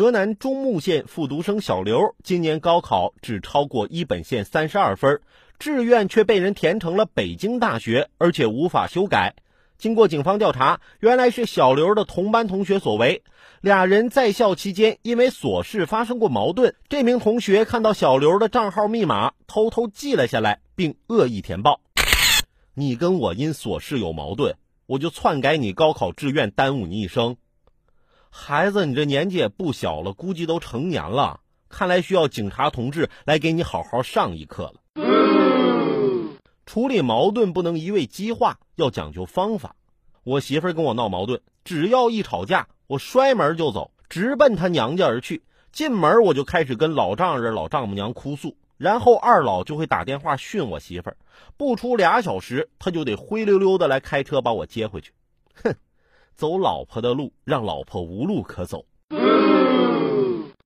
[0.00, 5.20] 河南中牟县复读生小刘今年高考只超过一本线三十二分，
[5.58, 9.34] 志愿却被人填成了北京大学，而且无法修改。
[9.76, 13.22] 经过警方调查，原来是小刘的同班同学所为。
[13.60, 21.82] 俩人在校期间因为琐事发生过矛盾，这名同学看到小刘的账号密码，偷偷记了下来，并恶意填报
[22.72, 24.54] ：“你跟我因琐事有矛盾，
[24.86, 27.36] 我就篡改你高考志愿，耽误你一生。”
[28.32, 34.74] 孩子，你这年纪也不小了，估计都成年了，看来需要警察同志来给你好好上一课了。
[36.64, 39.74] 处理矛盾不能一味激化，要讲究方法。
[40.22, 45.42] 我媳妇儿跟我闹矛盾，只要一吵架，我摔门就走，直奔她娘家而去。
[45.72, 51.16] 进门我就开始跟老丈人、老丈母娘哭诉，然后二老就会打电话训我媳妇儿。
[51.56, 55.12] 不出俩小时，他就得灰溜溜的来开车把我接回去。
[55.54, 55.74] 哼。
[56.40, 58.82] 走老婆的路，让老婆无路可走。